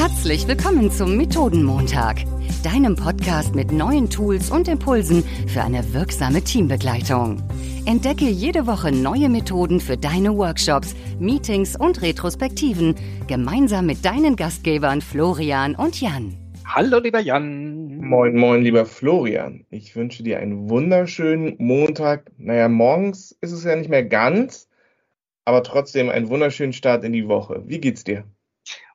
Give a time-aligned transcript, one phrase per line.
[0.00, 2.24] Herzlich willkommen zum Methodenmontag,
[2.64, 7.42] deinem Podcast mit neuen Tools und Impulsen für eine wirksame Teambegleitung.
[7.84, 12.94] Entdecke jede Woche neue Methoden für deine Workshops, Meetings und Retrospektiven
[13.26, 16.34] gemeinsam mit deinen Gastgebern Florian und Jan.
[16.64, 17.98] Hallo, lieber Jan.
[17.98, 19.66] Moin, moin, lieber Florian.
[19.68, 22.32] Ich wünsche dir einen wunderschönen Montag.
[22.38, 24.66] Naja, morgens ist es ja nicht mehr ganz,
[25.44, 27.64] aber trotzdem einen wunderschönen Start in die Woche.
[27.66, 28.24] Wie geht's dir?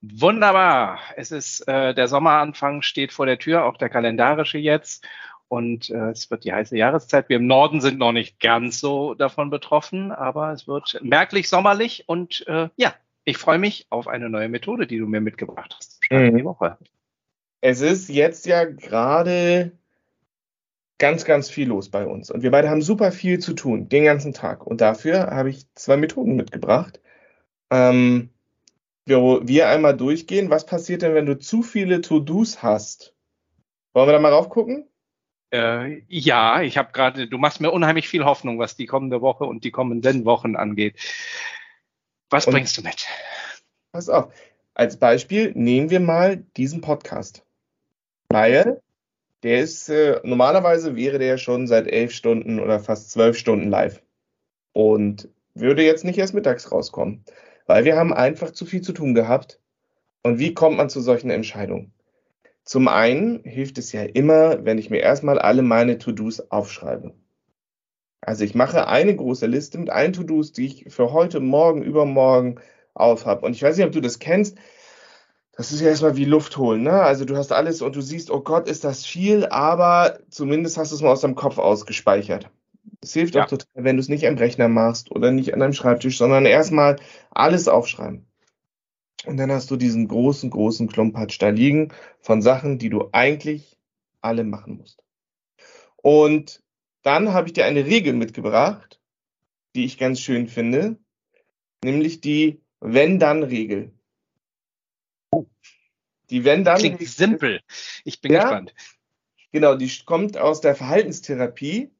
[0.00, 1.00] Wunderbar.
[1.16, 5.04] Es ist äh, der Sommeranfang steht vor der Tür, auch der kalendarische jetzt.
[5.48, 7.28] Und äh, es wird die heiße Jahreszeit.
[7.28, 12.04] Wir im Norden sind noch nicht ganz so davon betroffen, aber es wird merklich sommerlich.
[12.06, 16.00] Und äh, ja, ich freue mich auf eine neue Methode, die du mir mitgebracht hast.
[16.10, 16.36] Mhm.
[16.36, 16.76] Die Woche.
[17.60, 19.72] Es ist jetzt ja gerade
[20.98, 22.30] ganz, ganz viel los bei uns.
[22.30, 24.66] Und wir beide haben super viel zu tun, den ganzen Tag.
[24.66, 27.00] Und dafür habe ich zwei Methoden mitgebracht.
[27.70, 28.30] Ähm,
[29.08, 30.50] wir, wir einmal durchgehen.
[30.50, 33.14] Was passiert denn, wenn du zu viele To-Dos hast?
[33.92, 34.88] Wollen wir da mal raufgucken?
[35.50, 39.44] Äh, ja, ich habe gerade, du machst mir unheimlich viel Hoffnung, was die kommende Woche
[39.44, 40.98] und die kommenden Wochen angeht.
[42.30, 43.06] Was und bringst du mit?
[43.92, 44.32] Pass auf.
[44.74, 47.44] Als Beispiel nehmen wir mal diesen Podcast.
[48.28, 48.82] Weil
[49.42, 54.02] der ist, äh, normalerweise wäre der schon seit elf Stunden oder fast zwölf Stunden live.
[54.72, 57.24] Und würde jetzt nicht erst mittags rauskommen
[57.68, 59.60] weil wir haben einfach zu viel zu tun gehabt.
[60.24, 61.92] Und wie kommt man zu solchen Entscheidungen?
[62.64, 67.14] Zum einen hilft es ja immer, wenn ich mir erstmal alle meine To-Dos aufschreibe.
[68.20, 72.58] Also ich mache eine große Liste mit allen To-Dos, die ich für heute, morgen, übermorgen
[72.94, 73.46] auf habe.
[73.46, 74.56] Und ich weiß nicht, ob du das kennst.
[75.52, 76.82] Das ist ja erstmal wie Luft holen.
[76.82, 76.92] Ne?
[76.92, 80.90] Also du hast alles und du siehst, oh Gott, ist das viel, aber zumindest hast
[80.90, 82.50] du es mal aus deinem Kopf ausgespeichert.
[83.08, 83.44] Es hilft ja.
[83.44, 86.44] auch total, wenn du es nicht am Rechner machst oder nicht an deinem Schreibtisch, sondern
[86.44, 86.96] erstmal
[87.30, 88.26] alles aufschreiben.
[89.24, 93.78] Und dann hast du diesen großen, großen Klumpatsch da liegen von Sachen, die du eigentlich
[94.20, 95.02] alle machen musst.
[95.96, 96.62] Und
[97.02, 99.00] dann habe ich dir eine Regel mitgebracht,
[99.74, 100.98] die ich ganz schön finde,
[101.82, 103.90] nämlich die Wenn-Dann-Regel.
[106.28, 106.78] Die Wenn-Dann.
[106.78, 107.62] Klingt simpel.
[108.04, 108.74] Ich bin ja, gespannt.
[109.50, 111.90] Genau, die kommt aus der Verhaltenstherapie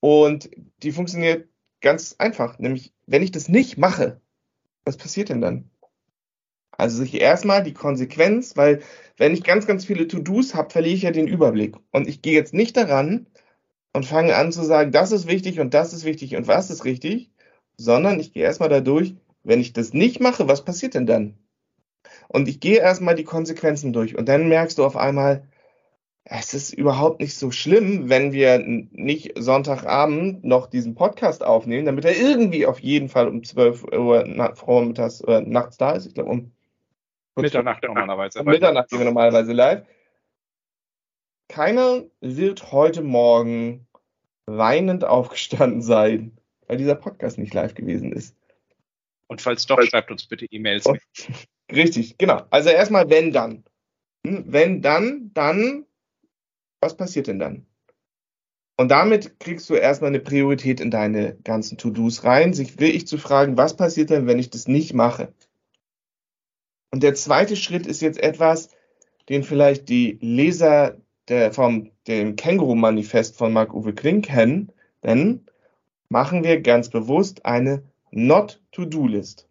[0.00, 0.50] und
[0.82, 1.48] die funktioniert
[1.80, 4.20] ganz einfach, nämlich wenn ich das nicht mache,
[4.84, 5.70] was passiert denn dann?
[6.72, 8.80] Also sich erstmal die Konsequenz, weil
[9.18, 11.76] wenn ich ganz, ganz viele To-Dos habe, verliere ich ja den Überblick.
[11.90, 13.26] Und ich gehe jetzt nicht daran
[13.92, 16.84] und fange an zu sagen, das ist wichtig und das ist wichtig und was ist
[16.84, 17.30] richtig,
[17.76, 21.38] sondern ich gehe erstmal dadurch, wenn ich das nicht mache, was passiert denn dann?
[22.28, 25.48] Und ich gehe erstmal die Konsequenzen durch und dann merkst du auf einmal,
[26.32, 32.04] es ist überhaupt nicht so schlimm, wenn wir nicht Sonntagabend noch diesen Podcast aufnehmen, damit
[32.04, 36.06] er irgendwie auf jeden Fall um 12 Uhr nach, vormittags oder nachts da ist.
[36.06, 36.52] Ich glaube um
[37.34, 38.40] Mitternacht normalerweise.
[38.40, 39.84] Um Mitternacht gehen wir normalerweise live.
[41.48, 43.88] Keiner wird heute Morgen
[44.46, 48.36] weinend aufgestanden sein, weil dieser Podcast nicht live gewesen ist.
[49.26, 50.88] Und falls doch, schreibt uns bitte E-Mails.
[51.72, 52.42] Richtig, genau.
[52.50, 53.64] Also erstmal wenn dann.
[54.24, 55.86] Hm, wenn dann, dann
[56.80, 57.66] was passiert denn dann?
[58.76, 63.18] Und damit kriegst du erstmal eine Priorität in deine ganzen To-Dos rein, sich wirklich zu
[63.18, 65.34] fragen, was passiert denn, wenn ich das nicht mache?
[66.90, 68.70] Und der zweite Schritt ist jetzt etwas,
[69.28, 70.96] den vielleicht die Leser
[71.28, 74.72] der, vom dem Känguru-Manifest von Marc-Uwe Kling kennen,
[75.04, 75.44] denn
[76.08, 79.46] machen wir ganz bewusst eine Not-To-Do-List.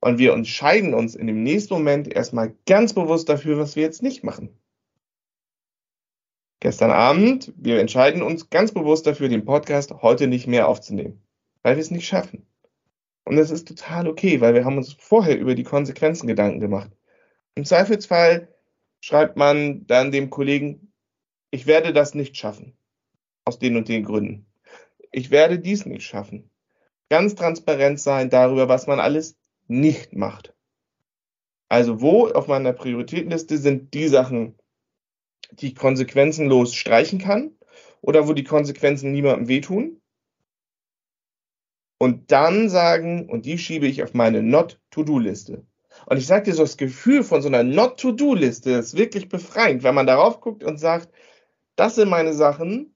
[0.00, 4.02] Und wir entscheiden uns in dem nächsten Moment erstmal ganz bewusst dafür, was wir jetzt
[4.02, 4.50] nicht machen
[6.66, 11.22] gestern Abend, wir entscheiden uns ganz bewusst dafür, den Podcast heute nicht mehr aufzunehmen,
[11.62, 12.44] weil wir es nicht schaffen.
[13.24, 16.90] Und das ist total okay, weil wir haben uns vorher über die Konsequenzen Gedanken gemacht.
[17.54, 18.48] Im Zweifelsfall
[19.00, 20.92] schreibt man dann dem Kollegen,
[21.52, 22.76] ich werde das nicht schaffen.
[23.44, 24.46] Aus den und den Gründen.
[25.12, 26.50] Ich werde dies nicht schaffen.
[27.10, 29.38] Ganz transparent sein darüber, was man alles
[29.68, 30.52] nicht macht.
[31.68, 34.58] Also wo auf meiner Prioritätenliste sind die Sachen,
[35.52, 37.52] die konsequenzenlos streichen kann
[38.00, 40.00] oder wo die Konsequenzen niemandem wehtun.
[41.98, 45.66] Und dann sagen, und die schiebe ich auf meine Not-To-Do-Liste.
[46.04, 49.94] Und ich sage dir so, das Gefühl von so einer Not-To-Do-Liste ist wirklich befreiend, wenn
[49.94, 51.10] man darauf guckt und sagt,
[51.74, 52.94] das sind meine Sachen,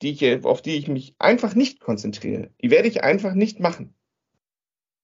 [0.00, 2.50] die ich, auf die ich mich einfach nicht konzentriere.
[2.62, 3.94] Die werde ich einfach nicht machen.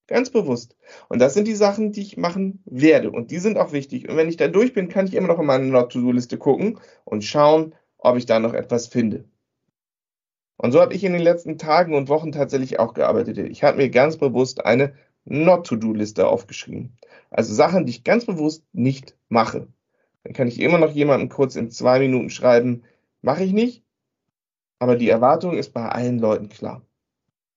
[0.06, 0.76] Ganz bewusst.
[1.08, 3.10] Und das sind die Sachen, die ich machen werde.
[3.10, 4.08] Und die sind auch wichtig.
[4.08, 7.24] Und wenn ich da durch bin, kann ich immer noch in meine Not-To-Do-Liste gucken und
[7.24, 9.24] schauen, ob ich da noch etwas finde.
[10.56, 13.38] Und so habe ich in den letzten Tagen und Wochen tatsächlich auch gearbeitet.
[13.38, 16.96] Ich habe mir ganz bewusst eine Not-To-Do-Liste aufgeschrieben.
[17.30, 19.68] Also Sachen, die ich ganz bewusst nicht mache.
[20.22, 22.84] Dann kann ich immer noch jemandem kurz in zwei Minuten schreiben,
[23.22, 23.82] mache ich nicht,
[24.78, 26.82] aber die Erwartung ist bei allen Leuten klar.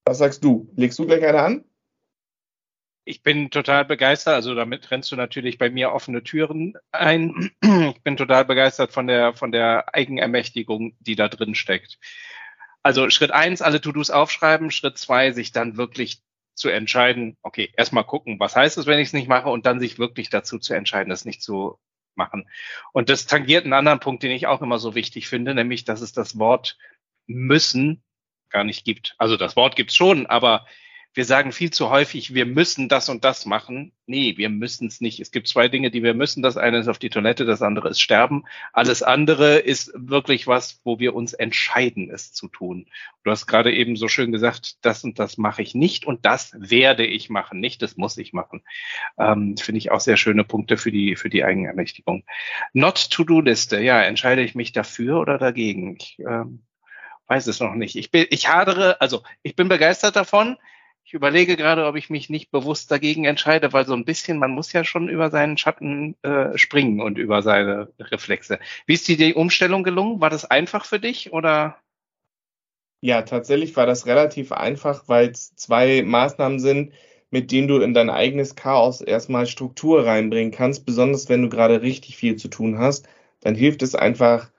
[0.06, 0.70] Was sagst du?
[0.76, 1.66] Legst du gleich eine an?
[3.08, 7.52] Ich bin total begeistert, also damit rennst du natürlich bei mir offene Türen ein.
[7.62, 12.00] Ich bin total begeistert von der, von der Eigenermächtigung, die da drin steckt.
[12.84, 14.72] Also Schritt eins, alle To-Dos aufschreiben.
[14.72, 16.22] Schritt zwei, sich dann wirklich
[16.54, 19.80] zu entscheiden, okay, erstmal gucken, was heißt es, wenn ich es nicht mache und dann
[19.80, 21.80] sich wirklich dazu zu entscheiden, das nicht zu
[22.16, 22.50] machen.
[22.92, 26.02] Und das tangiert einen anderen Punkt, den ich auch immer so wichtig finde, nämlich, dass
[26.02, 26.78] es das Wort
[27.26, 28.04] müssen
[28.50, 29.16] gar nicht gibt.
[29.18, 30.66] Also das Wort gibt's schon, aber
[31.14, 33.92] wir sagen viel zu häufig, wir müssen das und das machen.
[34.06, 35.20] Nee, wir müssen es nicht.
[35.20, 36.44] Es gibt zwei Dinge, die wir müssen.
[36.44, 38.44] Das eine ist auf die Toilette, das andere ist sterben.
[38.72, 42.86] Alles andere ist wirklich was, wo wir uns entscheiden, es zu tun.
[43.24, 46.56] Du hast gerade eben so schön gesagt, das und das mache ich nicht und das
[46.58, 48.62] werde ich machen, nicht das muss ich machen.
[49.18, 52.24] Ähm, Finde ich auch sehr schöne Punkte für die, für die Eigenermächtigung.
[52.74, 53.80] Not-to-do-Liste.
[53.82, 55.96] Ja, entscheide ich mich dafür oder dagegen?
[56.00, 56.64] Ich ähm,
[57.28, 57.96] weiß es noch nicht.
[57.96, 60.58] Ich bin, ich hadere, also ich bin begeistert davon.
[61.08, 64.52] Ich überlege gerade, ob ich mich nicht bewusst dagegen entscheide, weil so ein bisschen, man
[64.52, 68.60] muss ja schon über seinen Schatten äh, springen und über seine Reflexe.
[68.88, 70.20] Wie ist dir die Umstellung gelungen?
[70.20, 71.78] War das einfach für dich oder?
[73.00, 76.92] Ja, tatsächlich war das relativ einfach, weil es zwei Maßnahmen sind,
[77.30, 80.86] mit denen du in dein eigenes Chaos erstmal Struktur reinbringen kannst.
[80.86, 83.08] Besonders wenn du gerade richtig viel zu tun hast,
[83.40, 84.52] dann hilft es einfach,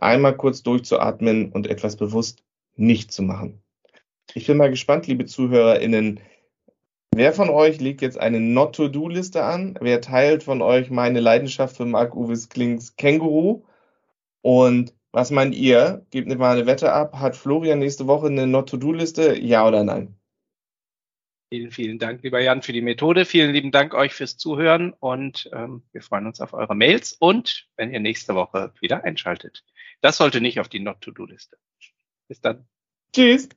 [0.00, 2.44] einmal kurz durchzuatmen und etwas bewusst
[2.76, 3.63] nicht zu machen.
[4.36, 6.18] Ich bin mal gespannt, liebe ZuhörerInnen.
[7.14, 9.78] Wer von euch legt jetzt eine Not-to-Do-Liste an?
[9.80, 13.64] Wer teilt von euch meine Leidenschaft für Marc-Uwe Klings Känguru?
[14.42, 16.04] Und was meint ihr?
[16.10, 17.14] Gebt mir mal eine Wette ab.
[17.14, 19.38] Hat Florian nächste Woche eine Not-to-Do-Liste?
[19.38, 20.16] Ja oder nein?
[21.52, 23.26] Vielen, vielen Dank, lieber Jan, für die Methode.
[23.26, 27.68] Vielen lieben Dank euch fürs Zuhören und ähm, wir freuen uns auf eure Mails und
[27.76, 29.64] wenn ihr nächste Woche wieder einschaltet.
[30.00, 31.56] Das sollte nicht auf die Not-to-Do-Liste.
[32.26, 32.66] Bis dann.
[33.12, 33.48] Tschüss.